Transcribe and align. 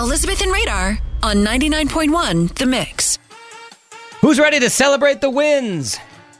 Elizabeth 0.00 0.40
and 0.40 0.50
Radar 0.50 0.98
on 1.22 1.44
99.1 1.44 2.54
The 2.54 2.64
Mix. 2.64 3.18
Who's 4.22 4.38
ready 4.38 4.58
to 4.58 4.70
celebrate 4.70 5.20
the 5.20 5.28
wins? 5.28 5.98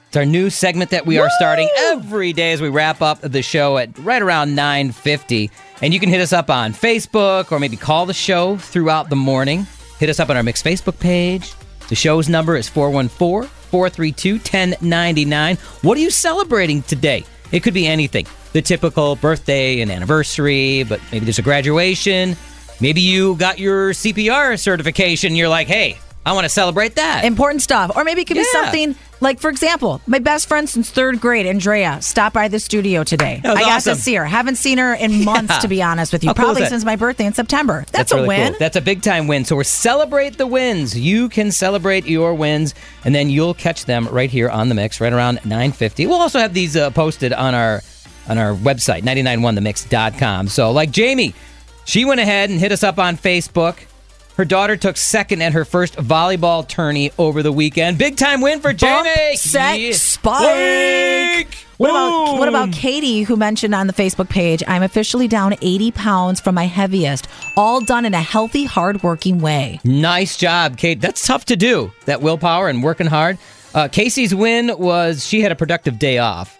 It's 0.08 0.16
our 0.16 0.24
new 0.24 0.48
segment 0.48 0.92
that 0.92 1.04
we 1.04 1.18
are 1.18 1.28
starting 1.36 1.68
every 1.76 2.32
day 2.32 2.52
as 2.52 2.62
we 2.62 2.70
wrap 2.70 3.02
up 3.02 3.20
the 3.20 3.42
show 3.42 3.76
at 3.76 3.98
right 3.98 4.22
around 4.22 4.56
9:50. 4.56 5.50
And 5.82 5.92
you 5.92 6.00
can 6.00 6.08
hit 6.08 6.22
us 6.22 6.32
up 6.32 6.48
on 6.48 6.72
Facebook 6.72 7.52
or 7.52 7.60
maybe 7.60 7.76
call 7.76 8.06
the 8.06 8.14
show 8.14 8.56
throughout 8.56 9.10
the 9.10 9.16
morning. 9.16 9.66
Hit 9.98 10.08
us 10.08 10.20
up 10.20 10.30
on 10.30 10.38
our 10.38 10.42
Mix 10.42 10.62
Facebook 10.62 10.98
page. 10.98 11.52
The 11.90 11.94
show's 11.94 12.30
number 12.30 12.56
is 12.56 12.70
414-432-1099. 12.70 15.58
What 15.82 15.98
are 15.98 16.00
you 16.00 16.10
celebrating 16.10 16.80
today? 16.82 17.26
It 17.52 17.60
could 17.60 17.74
be 17.74 17.86
anything. 17.86 18.26
The 18.54 18.62
typical 18.62 19.16
birthday 19.16 19.80
and 19.80 19.92
anniversary, 19.92 20.84
but 20.84 20.98
maybe 21.12 21.26
there's 21.26 21.38
a 21.38 21.42
graduation. 21.42 22.38
Maybe 22.80 23.00
you 23.00 23.36
got 23.36 23.58
your 23.58 23.90
CPR 23.90 24.58
certification. 24.58 25.36
You're 25.36 25.48
like, 25.48 25.66
hey, 25.66 25.98
I 26.24 26.32
want 26.32 26.44
to 26.44 26.48
celebrate 26.48 26.96
that. 26.96 27.24
Important 27.24 27.62
stuff. 27.62 27.92
Or 27.96 28.04
maybe 28.04 28.22
it 28.22 28.26
could 28.26 28.36
be 28.36 28.44
something 28.44 28.94
like, 29.20 29.38
for 29.38 29.50
example, 29.50 30.00
my 30.06 30.18
best 30.18 30.48
friend 30.48 30.68
since 30.68 30.90
third 30.90 31.20
grade, 31.20 31.46
Andrea, 31.46 32.00
stopped 32.02 32.34
by 32.34 32.48
the 32.48 32.58
studio 32.58 33.04
today. 33.04 33.40
I 33.44 33.54
got 33.54 33.62
awesome. 33.72 33.96
to 33.96 34.00
see 34.00 34.14
her. 34.14 34.24
Haven't 34.24 34.56
seen 34.56 34.78
her 34.78 34.94
in 34.94 35.24
months, 35.26 35.58
to 35.58 35.68
be 35.68 35.82
honest 35.82 36.12
with 36.12 36.22
you. 36.22 36.28
How 36.28 36.34
Probably 36.34 36.62
that? 36.62 36.70
since 36.70 36.84
my 36.84 36.96
birthday 36.96 37.26
in 37.26 37.34
September. 37.34 37.84
That's, 37.92 38.12
a 38.12 38.16
really 38.16 38.28
win. 38.28 38.52
cool. 38.52 38.58
That's 38.58 38.76
a 38.76 38.80
big 38.80 39.02
time 39.02 39.26
win. 39.28 39.44
So 39.44 39.56
we're 39.56 39.64
celebrate 39.64 40.38
the 40.38 40.46
wins. 40.46 40.98
You 40.98 41.28
can 41.28 41.52
celebrate 41.52 42.06
your 42.06 42.34
wins, 42.34 42.74
and 43.04 43.14
then 43.14 43.30
you'll 43.30 43.54
catch 43.54 43.86
them 43.86 44.06
right 44.08 44.30
here 44.30 44.48
on 44.48 44.68
the 44.68 44.74
mix, 44.74 45.00
right 45.00 45.12
around 45.12 45.38
9:50. 45.40 46.06
We'll 46.06 46.20
also 46.20 46.38
have 46.38 46.54
these 46.54 46.76
uh, 46.76 46.90
posted 46.90 47.32
on 47.32 47.54
our 47.54 47.82
on 48.28 48.38
our 48.38 48.54
website 48.54 49.02
991themix.com. 49.02 50.48
So 50.48 50.70
like 50.70 50.90
Jamie, 50.90 51.34
she 51.90 52.04
went 52.04 52.20
ahead 52.20 52.50
and 52.50 52.60
hit 52.60 52.70
us 52.70 52.84
up 52.84 52.98
on 53.00 53.16
Facebook. 53.16 53.76
Her 54.36 54.44
daughter 54.44 54.76
took 54.76 54.96
second 54.96 55.42
at 55.42 55.52
her 55.54 55.64
first 55.64 55.96
volleyball 55.96 56.66
tourney 56.66 57.10
over 57.18 57.42
the 57.42 57.50
weekend. 57.52 57.98
Big 57.98 58.16
time 58.16 58.40
win 58.40 58.60
for 58.60 58.72
Bump, 58.72 59.06
Jamie. 59.06 59.36
set, 59.36 59.78
Yeah. 59.80 59.92
spike. 59.92 61.54
What 61.78 61.90
about 61.90 62.38
what 62.38 62.48
about 62.48 62.72
Katie, 62.72 63.22
who 63.22 63.36
mentioned 63.36 63.74
on 63.74 63.86
the 63.86 63.92
Facebook 63.92 64.28
page, 64.28 64.62
I'm 64.68 64.82
officially 64.82 65.26
down 65.28 65.54
80 65.60 65.90
pounds 65.90 66.40
from 66.40 66.54
my 66.54 66.66
heaviest, 66.66 67.26
all 67.56 67.80
done 67.80 68.04
in 68.04 68.14
a 68.14 68.20
healthy, 68.22 68.64
hardworking 68.64 69.40
way. 69.40 69.80
Nice 69.82 70.36
job, 70.36 70.76
Kate. 70.76 71.00
That's 71.00 71.26
tough 71.26 71.44
to 71.46 71.56
do. 71.56 71.90
That 72.04 72.22
willpower 72.22 72.68
and 72.68 72.82
working 72.82 73.06
hard. 73.08 73.36
Uh, 73.74 73.88
Casey's 73.88 74.34
win 74.34 74.72
was 74.78 75.26
she 75.26 75.40
had 75.40 75.52
a 75.52 75.56
productive 75.56 75.98
day 75.98 76.18
off. 76.18 76.56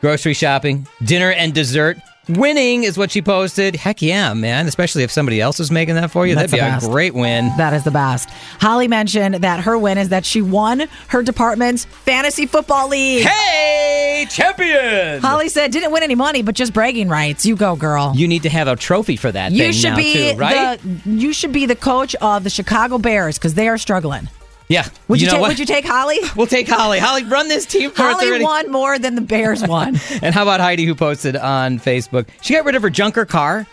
Grocery 0.00 0.34
shopping, 0.34 0.86
dinner, 1.04 1.30
and 1.32 1.52
dessert. 1.54 1.98
Winning 2.28 2.84
is 2.84 2.96
what 2.98 3.10
she 3.10 3.22
posted. 3.22 3.74
Heck 3.74 4.02
yeah, 4.02 4.34
man. 4.34 4.66
Especially 4.66 5.02
if 5.02 5.10
somebody 5.10 5.40
else 5.40 5.58
is 5.58 5.70
making 5.70 5.94
that 5.96 6.10
for 6.10 6.26
you. 6.26 6.34
That's 6.34 6.52
That'd 6.52 6.80
be 6.80 6.80
the 6.80 6.86
a 6.86 6.90
great 6.90 7.14
win. 7.14 7.50
That 7.56 7.72
is 7.72 7.82
the 7.82 7.90
best. 7.90 8.28
Holly 8.60 8.88
mentioned 8.88 9.36
that 9.36 9.60
her 9.60 9.76
win 9.78 9.98
is 9.98 10.10
that 10.10 10.24
she 10.24 10.42
won 10.42 10.86
her 11.08 11.22
department's 11.22 11.86
fantasy 11.86 12.46
football 12.46 12.88
league. 12.88 13.26
Hey, 13.26 14.26
champion! 14.30 15.22
Holly 15.22 15.48
said 15.48 15.72
didn't 15.72 15.92
win 15.92 16.02
any 16.02 16.14
money, 16.14 16.42
but 16.42 16.54
just 16.54 16.72
bragging 16.72 17.08
rights. 17.08 17.44
You 17.46 17.56
go, 17.56 17.74
girl. 17.74 18.12
You 18.14 18.28
need 18.28 18.42
to 18.42 18.50
have 18.50 18.68
a 18.68 18.76
trophy 18.76 19.16
for 19.16 19.32
that 19.32 19.52
You 19.52 19.58
thing 19.58 19.72
should 19.72 19.90
now, 19.90 19.96
be 19.96 20.32
too, 20.32 20.38
right? 20.38 20.80
the 20.80 21.10
you 21.10 21.32
should 21.32 21.52
be 21.52 21.66
the 21.66 21.76
coach 21.76 22.14
of 22.16 22.44
the 22.44 22.50
Chicago 22.50 22.98
Bears 22.98 23.38
because 23.38 23.54
they 23.54 23.66
are 23.68 23.78
struggling. 23.78 24.28
Yeah. 24.70 24.88
Would 25.08 25.20
you, 25.20 25.26
know 25.26 25.34
take? 25.34 25.48
Would 25.48 25.58
you 25.58 25.66
take 25.66 25.84
Holly? 25.84 26.18
We'll 26.36 26.46
take 26.46 26.66
Holly. 26.68 26.98
Holly, 26.98 27.24
run 27.24 27.48
this 27.48 27.66
team 27.66 27.90
for 27.94 28.02
Holly 28.02 28.42
won 28.42 28.70
more 28.70 28.98
than 28.98 29.16
the 29.16 29.20
Bears 29.20 29.62
won. 29.66 29.98
And 30.22 30.34
how 30.34 30.42
about 30.44 30.60
Heidi, 30.60 30.86
who 30.86 30.94
posted 30.94 31.36
on 31.36 31.78
Facebook? 31.78 32.28
She 32.40 32.54
got 32.54 32.64
rid 32.64 32.74
of 32.76 32.82
her 32.82 32.90
junker 32.90 33.26
car. 33.26 33.66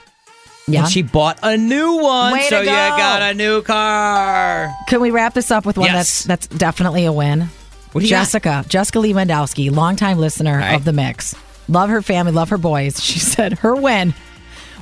yeah. 0.67 0.81
And 0.81 0.89
she 0.91 1.03
bought 1.03 1.39
a 1.43 1.55
new 1.55 1.97
one. 2.01 2.33
Way 2.33 2.49
so 2.49 2.59
you 2.59 2.65
go. 2.65 2.71
got 2.71 3.21
a 3.21 3.33
new 3.33 3.61
car. 3.61 4.73
Can 4.89 4.99
we 4.99 5.11
wrap 5.11 5.33
this 5.33 5.51
up 5.51 5.65
with 5.65 5.77
one 5.77 5.85
Yes. 5.87 6.23
that's 6.23 6.47
that's 6.47 6.57
definitely 6.57 7.05
a 7.05 7.13
win? 7.13 7.47
What 7.93 8.01
do 8.01 8.05
you 8.07 8.11
got? 8.11 8.19
Jessica, 8.21 8.65
Jessica 8.67 8.99
Lewandowski, 8.99 9.71
longtime 9.71 10.17
listener 10.17 10.57
Right. 10.57 10.73
of 10.75 10.83
the 10.83 10.93
mix. 10.93 11.35
Love 11.69 11.89
her 11.89 12.01
family, 12.01 12.31
love 12.31 12.49
her 12.49 12.57
boys. 12.57 13.01
She 13.01 13.19
said 13.19 13.53
her 13.59 13.75
win 13.75 14.13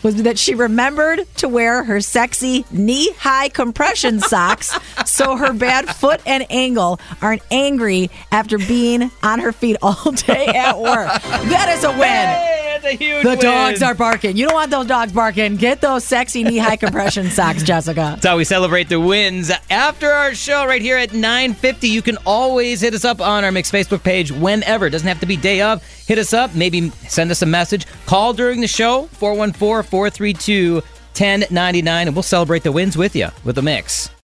was 0.04 0.24
that 0.24 0.38
she 0.38 0.56
remembered 0.56 1.26
to 1.38 1.48
wear 1.48 1.84
her 1.84 2.02
sexy 2.02 2.66
knee-high 2.72 3.50
compression 3.50 4.20
socks 4.20 4.78
so 5.06 5.36
her 5.36 5.54
bad 5.54 5.88
foot 5.88 6.22
and 6.26 6.46
ankle 6.50 7.00
aren't 7.22 7.44
angry 7.52 8.10
after 8.32 8.58
being 8.58 9.12
on 9.24 9.40
her 9.40 9.52
feet 9.52 9.78
all 9.82 10.12
day 10.12 10.48
at 10.48 10.80
work. 10.80 11.08
That 11.22 11.74
is 11.78 11.84
a 11.84 11.92
win. 11.92 12.00
Hey, 12.00 12.55
a 12.86 12.92
huge 12.92 13.24
The 13.24 13.30
win. 13.30 13.40
dogs 13.40 13.82
are 13.84 13.94
barking. 13.94 14.36
You 14.38 14.46
don't 14.48 14.56
want 14.56 14.72
those 14.72 14.88
dogs 14.88 15.12
barking. 15.12 15.56
Get 15.58 15.82
those 15.82 16.04
sexy 16.04 16.44
knee-high 16.44 16.78
compression 16.78 17.30
socks, 17.32 17.64
Jessica. 17.64 17.96
That's 18.16 18.26
how 18.26 18.38
we 18.38 18.44
celebrate 18.44 18.90
the 18.90 19.00
wins. 19.00 19.52
After 19.70 20.12
our 20.12 20.34
show 20.36 20.66
right 20.66 20.82
here 20.82 20.98
at 20.98 21.10
9.50, 21.12 21.90
you 21.90 22.02
can 22.02 22.18
always 22.26 22.82
hit 22.82 22.94
us 22.94 23.06
up 23.06 23.22
on 23.22 23.44
our 23.44 23.52
Mix 23.52 23.72
Facebook 23.72 24.04
page 24.04 24.32
whenever. 24.32 24.88
It 24.88 24.92
doesn't 24.92 25.08
have 25.08 25.20
to 25.20 25.26
be 25.26 25.38
day 25.38 25.62
of. 25.62 25.84
Hit 26.08 26.18
us 26.18 26.34
up. 26.34 26.56
Maybe 26.56 26.90
send 27.08 27.32
us 27.32 27.42
a 27.42 27.46
message. 27.46 27.86
Call 28.06 28.34
during 28.34 28.62
the 28.62 28.68
show, 28.68 29.10
414-432-1099, 29.20 31.88
and 31.88 32.16
we'll 32.16 32.24
celebrate 32.24 32.64
the 32.64 32.72
wins 32.72 32.98
with 32.98 33.16
you 33.16 33.28
with 33.44 33.56
the 33.56 33.62
Mix. 33.62 34.10